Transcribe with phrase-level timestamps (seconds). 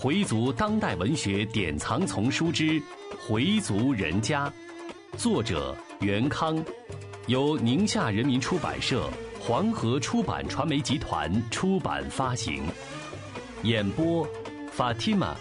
[0.00, 2.64] 回族当代文学典藏丛书之
[3.26, 4.48] 《回族人家》，
[5.18, 6.64] 作者袁康，
[7.26, 12.62] 由宁夏人民出版社、黄河出版传媒集团出版发行。
[13.64, 14.24] 演播
[14.76, 15.34] ：Fatima。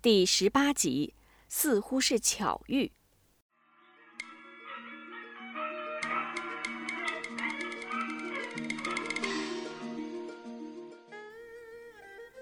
[0.00, 1.12] 第十八集，
[1.48, 2.92] 似乎是巧遇。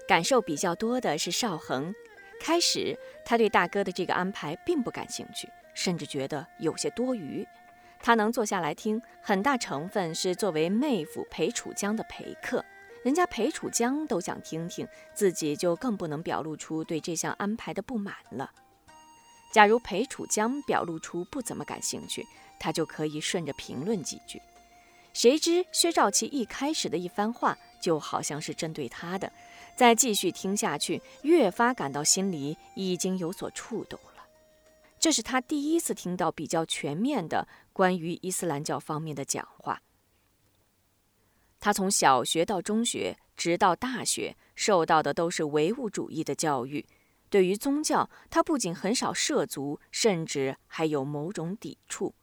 [0.07, 1.93] 感受比较多的是邵恒。
[2.39, 7.47] 开始，他对大哥的这个安排并不感兴趣，甚至觉得有些多余。
[8.01, 12.63] 他能坐下来听，很大成分是作为妹夫裴楚江的陪客。
[13.01, 18.51] 人家裴楚江都想听听，自己就更不能表露出对这项安排的不满了。
[19.53, 22.25] 假如裴楚江表露出不怎么感兴趣，
[22.59, 24.41] 他就可以顺着评论几句。
[25.13, 29.31] 谁知薛兆琪一开始的一番话，就好像是针对他的。
[29.75, 34.25] 再继续听下去，越发感到心里已经有所触动了。
[34.99, 39.81] 这是他第一次听到比较全面的关于伊斯兰教方面的讲话。
[41.59, 46.85] 他从小学到中学，直到大学，受到的都是唯物主义的教育。
[47.29, 52.13] 对于宗教，他不仅很少涉足，甚至还有某种抵触。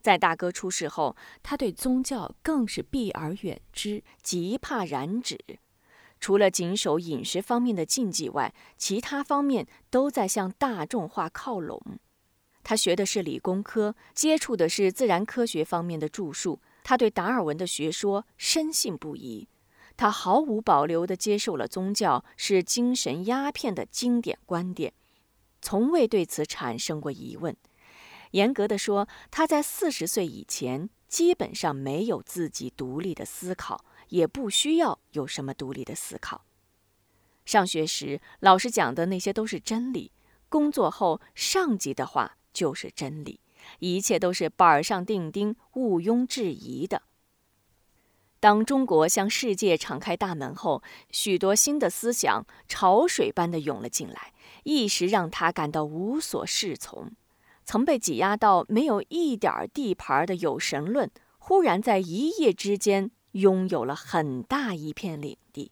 [0.00, 5.38] 在大哥出事后，他对宗教更是避而远之，极怕染指。
[6.24, 11.98] 除了谨守饮食方面的禁忌外，其他方面都在向大众化靠拢。
[12.62, 16.62] 他学的是理工科，接触的是自然科学方面的著述。
[16.82, 19.46] 他对达尔文的学说深信不疑。
[19.98, 24.94] 他毫无保留地接受了宗教是精神鸦片的经典观点，
[25.60, 27.54] 从未对此产生过疑问。
[28.30, 33.84] 严格的说，他在四十岁以前基本上没有自己独立的思考。
[34.14, 36.44] 也不需要有什么独立的思考。
[37.44, 40.12] 上学时老师讲的那些都是真理，
[40.48, 43.40] 工作后上级的话就是真理，
[43.80, 47.02] 一切都是板上钉钉、毋庸置疑的。
[48.38, 54.32] 当中国向世界敞开大门后，许多新的思想潮水般的涌了进来，
[54.62, 57.10] 一时让他感到无所适从。
[57.64, 63.10] 曾被挤压到没有一点地盘的有神论，忽然在一夜之间。
[63.34, 65.70] 拥有了很大一片领地，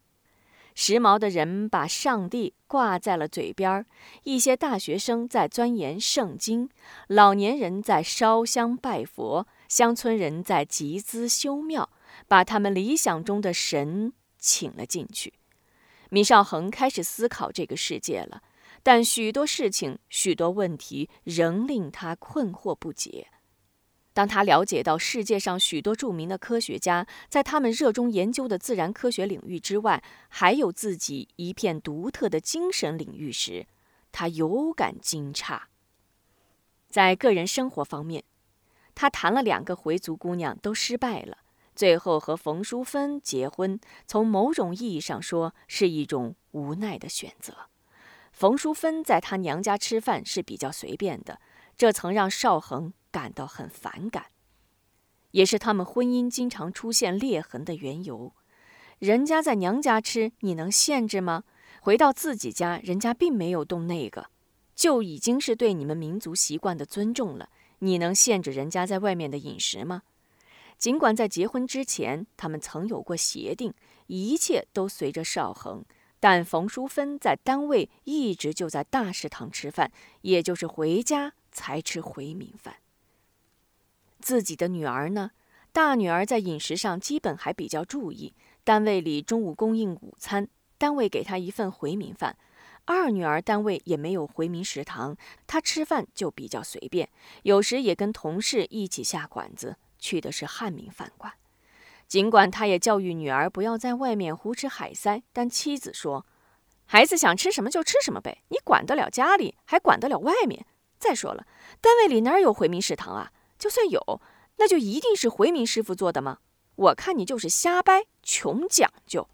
[0.74, 3.84] 时髦的人把上帝挂在了嘴边，
[4.24, 6.68] 一些大学生在钻研圣经，
[7.08, 11.90] 老年人在烧香拜佛，乡村人在集资修庙，
[12.28, 15.34] 把他们理想中的神请了进去。
[16.10, 18.42] 米少恒开始思考这个世界了，
[18.82, 23.28] 但许多事情、许多问题仍令他困惑不解。
[24.12, 33.66] 当他了解到世界上许多著名的科学家在他们热衷研究的自然科学领域之外，还有自己一片独特的精神领域时，
[34.10, 35.62] 他有感惊诧。
[36.90, 38.22] 在个人生活方面，
[38.94, 41.38] 他谈了两个回族姑娘都失败了，
[41.74, 43.80] 最后和冯淑芬结婚。
[44.06, 47.56] 从某种意义上说，是一种无奈的选择。
[48.30, 51.40] 冯淑芬在他娘家吃饭是比较随便的，
[51.78, 52.92] 这曾让邵恒。
[53.12, 54.26] 感到很反感，
[55.30, 58.32] 也是他们婚姻经常出现裂痕的缘由。
[58.98, 61.44] 人家在娘家吃，你能限制吗？
[61.80, 64.30] 回到自己家，人家并没有动那个，
[64.74, 67.50] 就已经是对你们民族习惯的尊重了。
[67.80, 70.02] 你能限制人家在外面的饮食吗？
[70.78, 73.74] 尽管在结婚之前，他们曾有过协定，
[74.06, 75.84] 一切都随着邵恒，
[76.20, 79.90] 但冯淑芬在单位一直就在大食堂吃饭，
[80.20, 82.76] 也就是回家才吃回民饭。
[84.22, 85.33] 自己的女儿呢？
[85.72, 92.37] 大女儿在饮食上基本还比较注意，单位里中午供应午餐，单位给她一份回民饭。
[92.84, 95.16] 二女儿单位也没有回民食堂，
[95.47, 97.09] 她吃饭就比较随便，
[97.43, 101.33] 有时也跟同事一起下馆子，去的是汉民饭馆。
[102.06, 106.27] 尽管他也教育女儿不要在外面胡吃海塞，但妻子说
[106.84, 110.66] ：“孩子想吃什么就吃什么呗，你管得了家里，还管得了外面？
[110.98, 111.47] 再说了，
[111.80, 114.20] 单位里哪有回民食堂啊？”就算有，
[114.56, 116.38] 那就一定是回民师傅做的吗？
[116.74, 119.28] 我看你就是瞎掰，穷讲究。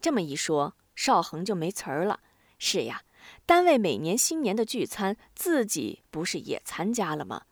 [0.00, 2.20] 这么一说，邵恒就没词儿了。
[2.56, 3.02] 是呀，
[3.44, 7.46] 单位每年新年的聚餐，自己不是也参加了吗？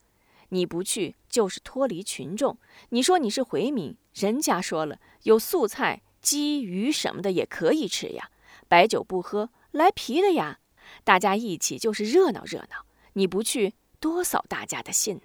[0.50, 2.56] 你不去就是脱离群众。
[2.90, 8.30] 你说你是回民，人家说了，有素菜、鸡、鱼什么的也可以吃呀。
[8.68, 10.60] 白酒不喝，来啤的呀。
[11.02, 12.86] 大家一起就是热闹热闹。
[13.14, 15.22] 你不去，多扫大家的兴呢。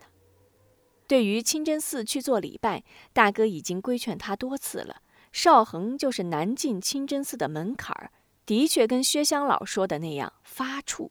[1.07, 2.83] 对于清真寺去做礼拜，
[3.13, 5.01] 大哥已经规劝他多次了，
[5.31, 8.11] 邵恒就是难进清真寺的门槛儿，
[8.45, 11.09] 的确跟薛香老说的那样发怵。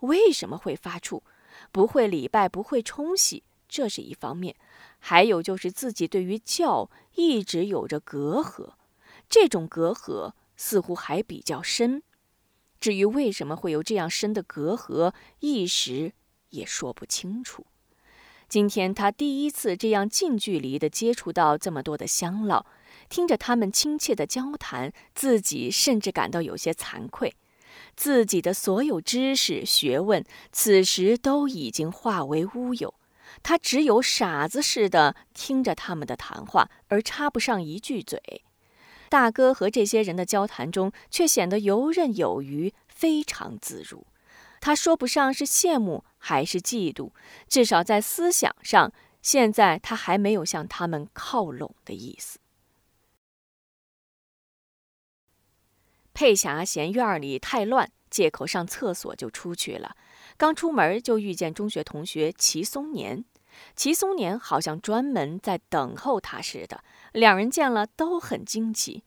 [0.00, 1.22] 为什么会发怵？
[1.70, 4.54] 不会礼拜，不会冲洗，这是一方面；
[4.98, 8.72] 还有就是自己对于教一直有着隔阂，
[9.28, 12.02] 这种隔阂似乎还比较深。
[12.78, 16.12] 至于为什么会有这样深的隔阂，一时
[16.50, 17.64] 也说不清楚。
[18.48, 22.64] 今天他第一次这样近距离地接触到这么多的乡老，
[23.08, 27.34] 听着他们亲切的交谈，自己甚至感到有些惭愧。
[27.96, 32.94] 自己的所有知识学问，此时都已经化为乌有。
[33.42, 38.44] 他只有傻子似的听着他们的谈话，而插不上一句嘴。
[39.08, 44.06] 大哥和这些人的交谈中，却显得游刃有余，非常自如。
[44.60, 47.12] 他说不上是羡慕还是嫉妒，
[47.46, 48.92] 至少在思想上，
[49.22, 52.40] 现在他还没有向他们靠拢的意思。
[56.12, 59.96] 佩霞嫌院里太乱，借口上厕所就出去了。
[60.36, 63.24] 刚出门就遇见中学同学齐松年，
[63.76, 66.82] 齐松年好像专门在等候他似的。
[67.12, 69.04] 两人见了都很惊奇：“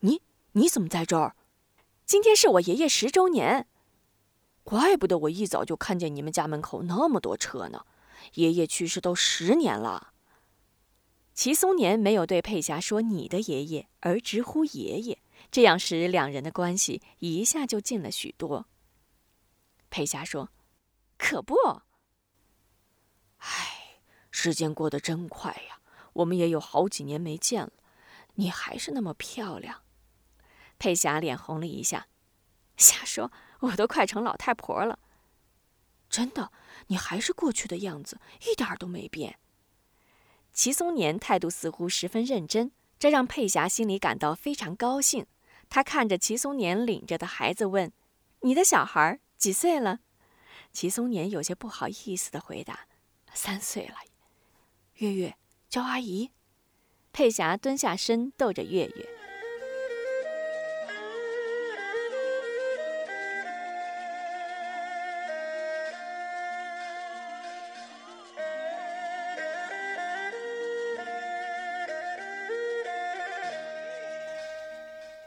[0.00, 0.20] 你
[0.54, 1.36] 你怎么在这儿？
[2.04, 3.68] 今天是我爷爷十周年，
[4.64, 7.84] 怪不得我一早就看见你们家门口那么多车呢。
[8.34, 10.12] 爷爷去世都十年了。”
[11.34, 15.18] 齐松年没有对佩霞说“你的爷爷”，而直呼爷爷。
[15.50, 18.66] 这样使两人的关系一下就近了许多。
[19.90, 20.50] 佩霞说
[21.18, 21.54] ：“可不，
[23.38, 24.00] 唉，
[24.30, 25.80] 时间过得真快呀，
[26.14, 27.72] 我们也有好几年没见了，
[28.34, 29.82] 你还是那么漂亮。”
[30.78, 32.06] 佩霞脸红了一下，
[32.76, 33.30] 瞎说，
[33.64, 34.98] 我都快成老太婆了。
[36.08, 36.52] 真的，
[36.86, 38.18] 你还是过去的样子，
[38.48, 39.38] 一点都没变。
[40.52, 45.26] 齐松年态度似乎十分认真，这让佩霞心里感到非常高兴。
[45.68, 47.92] 她看着齐松年领着的孩子问
[48.42, 50.00] ：“你的小孩几岁了？”
[50.72, 52.86] 齐松年有些不好意思的回答
[53.34, 53.96] ：“三岁了。”
[54.98, 55.36] 月月
[55.68, 56.30] 叫阿姨。
[57.12, 59.23] 佩霞蹲下身逗着月月。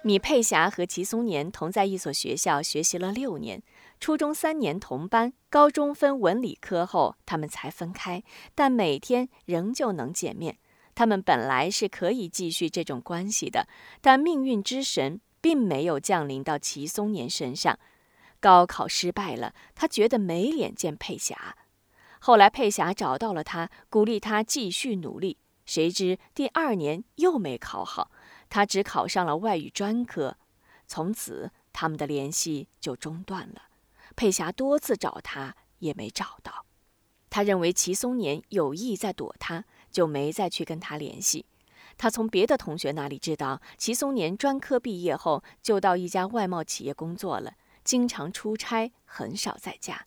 [0.08, 3.62] 米佩霞和齐松年同在一所学校学习了六年，
[4.00, 8.24] 初中三年同班，高中分文理科后，他们才分开，
[8.56, 10.60] 但每天仍旧能见面。
[10.96, 13.68] 他们本来是可以继续这种关系的，
[14.00, 17.78] 但命运之神并没有降临到齐松年身上。
[18.40, 21.58] 高考失败了，他觉得没脸见佩霞。
[22.20, 25.38] 后来佩霞找到了他，鼓励他继续努力。
[25.66, 28.10] 谁知第二年又没考好。
[28.50, 30.38] 他只考上了外语专科，
[30.88, 33.64] 从此他们的联系就中断了。
[34.16, 36.66] 佩霞多次找他也没找到，
[37.30, 41.46] 他认为齐松年有意在躲他，就没再去跟他联系。
[41.98, 47.54] 他从别的同学那里知道，齐松年专科毕业后就到一家外贸企业工作了，
[47.84, 50.07] 经常出差，很少在家。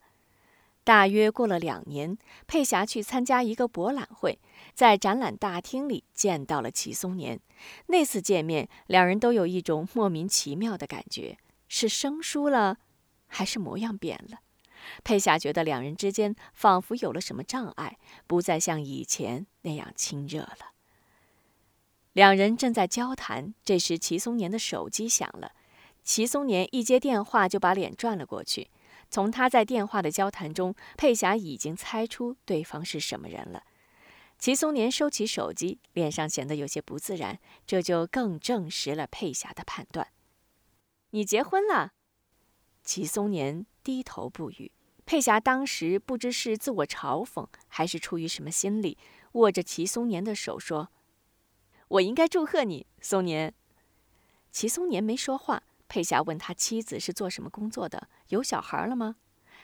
[0.82, 2.16] 大约过了两年，
[2.46, 4.38] 佩霞去参加一个博览会。
[4.74, 7.38] 在展览大厅里见到了齐松年，
[7.86, 12.78] 那次见面，两人都有一种莫名其妙的感觉：是生疏了，
[13.26, 14.38] 还是模样变了？
[15.04, 20.72] 佩霞觉得两人之间仿佛有了什么障碍，不再像以前那样亲热了。
[22.14, 25.52] 两人正在交谈，这时齐松年的手机响了。
[26.02, 28.70] 齐松年一接电话就把脸转了过去，
[29.10, 33.64] 从他在电话的交谈中，佩霞已经猜出对方是什么人了。
[34.38, 40.08] 齐松年收起手机，脸上显得有些不自然，这就更证实了佩霞的判断。
[41.10, 41.92] 你结婚了？
[42.84, 44.72] 齐松年低头不语。
[45.04, 48.96] 佩霞当时不知是自我嘲讽，还是出于什么心理，
[49.32, 50.88] 握着齐松年的手说
[51.88, 53.52] ：“我应该祝贺你，松年。”
[54.52, 55.64] 齐松年没说话。
[55.90, 59.16] 佩霞问他妻子是做什么工作的，有小孩了吗？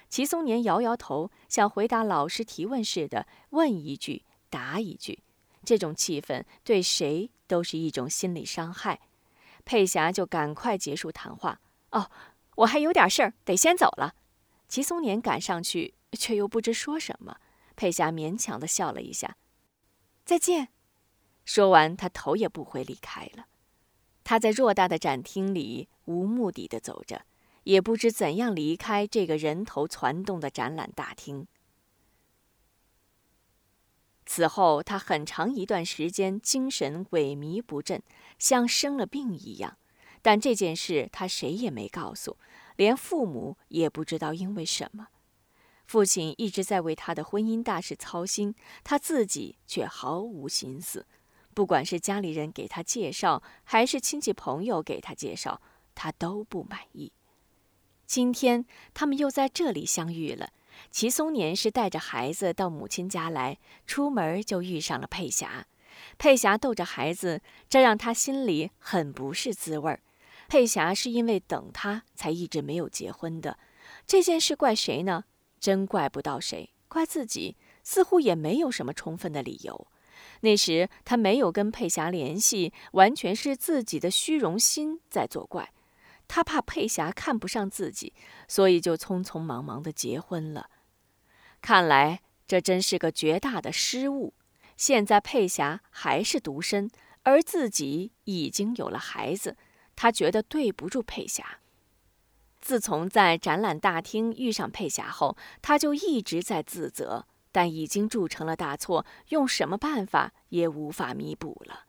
[0.08, 4.24] 齐松年摇摇头，像回答老师提问似的问一句。
[4.48, 5.22] 答一句，
[5.64, 9.00] 这种气氛对谁都是一种心理伤害。
[9.64, 11.60] 佩霞就赶快结束谈话。
[11.90, 12.10] 哦，
[12.54, 14.14] 我还有点事儿，得先走了。
[14.68, 17.38] 齐松年赶上去，却又不知说什么。
[17.74, 19.36] 佩霞勉强的笑了一下，
[20.24, 20.68] 再见。
[21.44, 23.46] 说完，他头也不回离开了。
[24.22, 27.22] 他在偌大的展厅里无目的的走着，
[27.62, 31.46] 也不知怎样离开这个人头攒动的展览大厅。
[34.24, 38.02] 此后，他很长一段时间精神萎靡不振，
[38.40, 39.78] 像生了病一样。
[40.20, 42.36] 但这件事他谁也没告诉，
[42.74, 45.06] 连父母也不知道因为什么。
[45.86, 51.06] 父亲一直在为他的婚姻大事操心，他自己却毫无心思。
[51.54, 55.62] 不管是家里人给他介绍，还是亲戚朋友给他介绍，
[55.96, 57.10] 他都不满意。
[58.06, 60.50] 今天他们又在这里相遇了。
[60.90, 65.66] 齐松年是带着孩子到母亲家来，出门就遇上了佩霞。
[66.18, 70.00] 佩霞逗着孩子，这让他心里很不是滋味儿。
[70.48, 73.58] 佩霞是因为等他才一直没有结婚的，
[74.06, 75.24] 这件事怪谁呢？
[75.58, 79.88] 真怪不到谁，怪自己似乎也没有什么充分的理由。
[80.42, 85.72] 那时他没有跟佩霞联系，完全是自己的虚荣心在作怪。
[86.28, 88.12] 他怕佩霞看不上自己，
[88.48, 90.70] 所以就匆匆忙忙的结婚了。
[91.60, 94.34] 看来这真是个绝大的失误。
[94.76, 96.90] 现在佩霞还是独身，
[97.22, 99.56] 而自己已经有了孩子，
[99.94, 101.60] 他觉得对不住佩霞。
[102.60, 111.84] 自从在展览大厅遇上佩霞后，他就一直在自责，但已经铸成了大错，用什么办法也无法弥补了。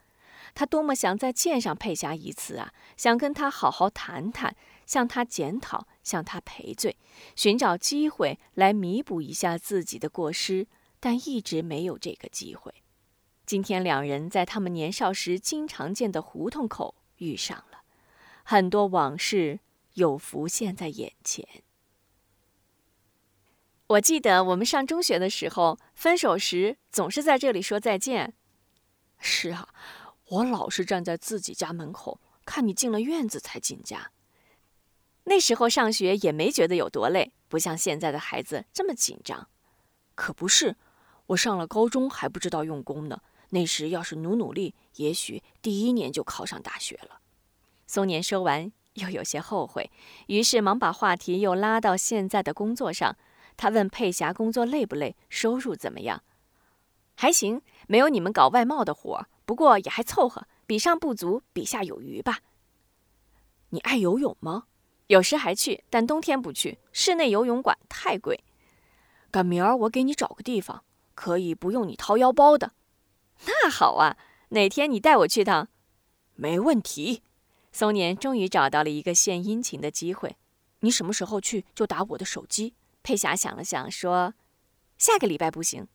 [0.53, 2.73] 他多么想再见上佩霞一次啊！
[2.95, 6.97] 想跟她好好谈谈，向她检讨，向她赔罪，
[7.35, 10.67] 寻找机会来弥补一下自己的过失，
[10.99, 12.73] 但一直没有这个机会。
[13.45, 17.81] 今天两人在他们年少时经常见的胡同口遇上了，
[18.43, 19.59] 很多往事
[19.93, 21.47] 又浮现在眼前。
[23.87, 28.33] 我记得我们上中学的时候，分手时总是在这里说再见。
[29.19, 29.69] 是啊。
[30.29, 34.11] 我老是站在自己家门口，看你进了院子才进家。
[35.23, 39.47] 那时候上学也没觉得有多累，不像现在的孩子这么紧张。
[40.15, 40.75] 可不是，
[41.27, 43.21] 我上了高中还不知道用功呢。
[43.49, 47.21] 那时要是努努力，也许第一年就考上大学了。
[47.85, 49.89] 松年说完，又有些后悔，
[50.27, 53.15] 于是忙把话题又拉到现在的工作上。
[53.55, 56.21] 他问佩霞工作累不累，收入怎么样？
[57.19, 59.25] 还行，没有你们搞外贸的活。
[59.43, 62.41] 不过也还凑合，比上不足，比下有余吧。
[63.69, 64.65] 你爱游泳吗？
[65.07, 68.43] 有时还去，但冬天不去，室内游泳馆太贵。
[69.31, 70.83] 赶明儿我给你找个地方，
[71.15, 72.73] 可以不用你掏腰包的。
[73.45, 74.17] 那好啊，
[74.49, 75.69] 哪天你带我去趟？
[76.35, 77.23] 没问题。
[77.71, 80.35] 松年终于找到了一个献殷勤的机会。
[80.81, 82.75] 你什么时候去就打我的手机。
[83.01, 84.33] 佩霞想了想说
[84.99, 85.87] ：“下个礼拜不行，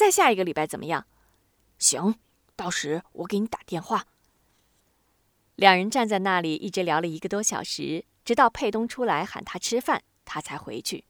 [0.00, 1.06] 再下一个礼拜怎么样？”
[1.78, 2.14] 行。
[2.56, 4.06] 到时我给你打电话。
[5.56, 11.04] 两人站在那里一直聊了一个多小时，直到佩东出来喊他吃饭，他才回去。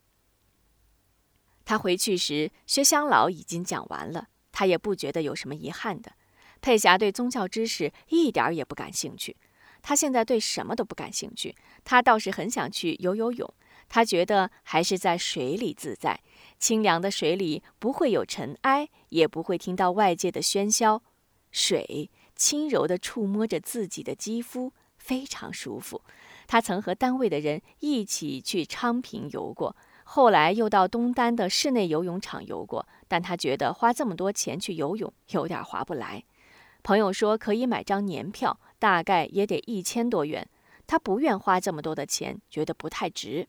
[1.64, 6.12] 他回去时，薛香老已经讲完了，他也不觉得有什么遗憾的。
[6.61, 9.37] 佩霞对宗教知识一点也不感兴趣，
[9.82, 11.56] 他现在对什么都不感兴趣。
[11.85, 13.54] 他倒是很想去游游泳，
[13.88, 16.20] 他觉得还是在水里自在，
[16.60, 21.02] 清凉的水里不会有尘埃，也不会听到外界的喧嚣。
[21.50, 26.02] 水轻柔地触摸着自己的肌肤，非常舒服。
[26.46, 29.74] 他曾和单位的人一起去昌平游过，
[30.04, 36.22] 后来又到东单的室内游泳场游过，但他觉得花这么多钱去游泳有点划不来。
[36.82, 40.48] 朋友说可以买张年票，大概也得一千多元，
[40.86, 43.48] 他不愿花这么多的钱，觉得不太值。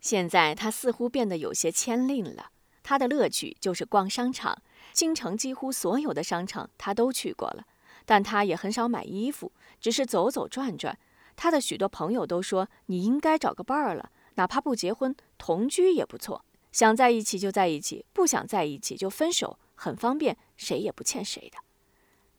[0.00, 2.50] 现在他似乎变得有些谦吝了，
[2.82, 4.62] 他的乐趣就是逛商场。
[4.92, 7.64] 京城几乎所有的商场他都去过了，
[8.04, 10.98] 但他也很少买衣服，只是走走转转。
[11.36, 16.44] 他的许多朋友都说：“你应该找个伴儿了，哪怕不结婚，同居也不错。
[16.72, 21.58] 想在一起就在一起，不想在一起就分手，很方便，谁也不欠谁的。”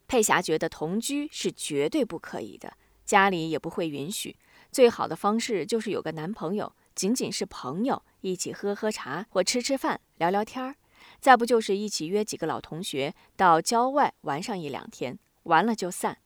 [0.06, 2.74] 佩霞觉得同居是绝对不可以的，
[3.06, 4.36] 家里也不会允许。
[4.70, 10.74] 最好的方式就是有个男朋友，仅仅是朋友，一起喝喝茶或吃吃饭、聊聊天儿。
[11.18, 16.18] 再不就是一起约几个老同学到郊外玩上一两天，完了就散。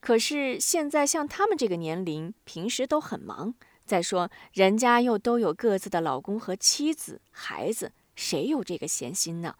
[0.00, 3.52] 可是现在像他们这个年龄，平时都很忙。
[3.84, 9.56] 再说人家又都有各自的老公和妻子、孩子，谁有这个闲心呢？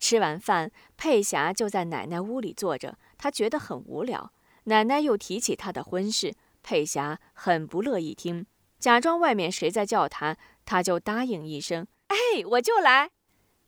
[0.00, 4.32] 吃完饭，佩霞就在奶奶屋里坐着，她觉得很无聊。
[4.64, 8.46] 奶奶又提起她的婚事，佩霞很不乐意听，
[8.84, 10.36] 假装外面谁在叫她，
[10.66, 13.12] 她就答应一声：“哎，我就来。”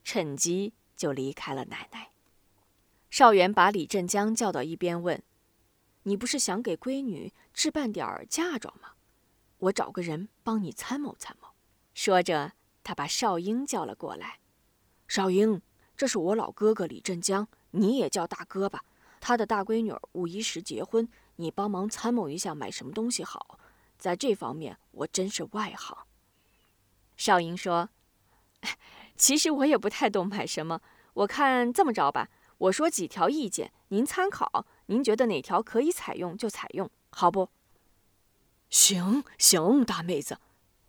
[0.05, 2.11] 趁机就离开了奶奶。
[3.09, 5.23] 少元把李振江叫到一边问
[6.05, 8.91] ：“你不是想给闺女置办点嫁妆吗？
[9.57, 11.49] 我找个人帮你参谋参谋。”
[11.97, 12.53] 说着，
[12.85, 14.41] 他把少英叫了过来。
[15.09, 15.63] 少英，
[15.97, 18.85] 这是我老哥哥李振江，你也叫大哥吧。
[19.23, 23.59] 他的大闺女五一时结婚，你帮忙参谋一下买什么东西好。
[23.99, 25.97] 在这方面，我真是外行。
[27.17, 27.89] 少英说
[29.17, 30.81] ：“其实我也不太懂买什么。
[31.15, 34.67] 我看这么着吧，我说几条意见，您参考。
[34.87, 37.49] 您觉得哪条可以采用就采用，好不？”
[38.69, 40.39] 行行，大妹子，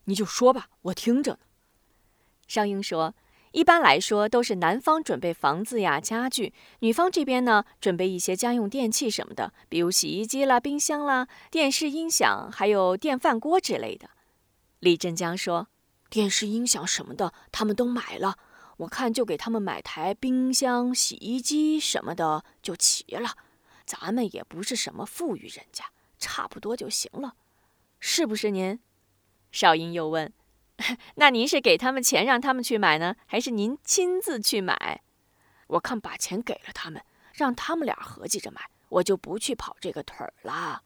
[0.06, 1.40] 你就说吧，我听着呢。
[2.48, 3.16] 少英说。
[3.52, 14.10] 一般来说，都是男方准备房子呀、家具，女方这边呢准备一些家用电器什么的，比如洗衣机啦、冰箱啦、电视、音响，还有电饭锅之类的。
[14.80, 15.70] 李振江说
[16.10, 18.38] ：“电视、音响什么的，他们都买了，
[18.78, 23.32] 我看就给他们买台冰箱、洗衣机什么的就齐了。
[23.86, 25.86] 咱们也不是什么富裕人家，
[26.20, 27.34] 差不多就行了，
[28.00, 28.80] 是不是您？”
[29.52, 30.32] 少英又问。
[31.16, 35.02] 那您是给他们钱让他们去买呢，还是您亲自去买？
[35.68, 37.04] 我看把钱给了他们，
[37.34, 40.84] 让他们俩合计着买，我就不去跑这个腿儿了。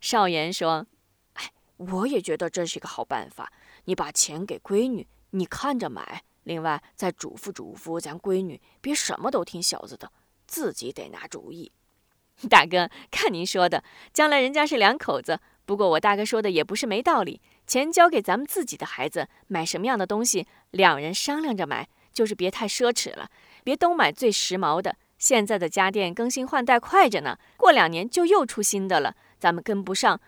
[0.00, 0.86] 少言说
[1.34, 3.52] ：“哎，我也觉得这是个好办法。
[3.84, 6.24] 你把钱给闺女，你看着买。
[6.44, 10.10] 另外再嘱咐嘱咐咱闺女，别什么都听小子的，
[10.46, 11.70] 自己得拿主意。
[12.48, 15.40] 大哥，看您说的，将来人家是两口子。
[15.64, 23.30] 不过我大哥说的也不是没道理。”钱交给咱们自己的孩子，买什么样的东西，两人商量着买，就是别太奢侈了，
[23.64, 24.96] 别都买最时髦的。
[25.18, 30.20] 现在的家电更新换代快着呢，过两年就又出新的了，咱们跟不上，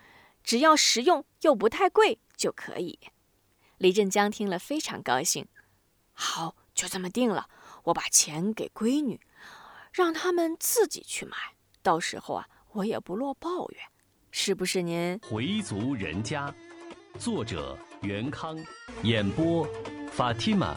[0.45, 2.99] 只要实用又不太贵就可以。
[3.79, 5.49] 李振江听了非常高兴，
[6.12, 7.49] 好，就这么定了。
[7.85, 9.21] 我把钱给闺女，
[9.93, 11.37] 让他们自己去买，
[11.83, 13.81] 到时候啊，我也不落抱怨，
[14.31, 15.19] 是不是您？
[15.29, 16.55] 回族人家。
[17.18, 18.59] 作者：袁康，
[19.02, 19.66] 演播
[20.16, 20.75] ：Fatima。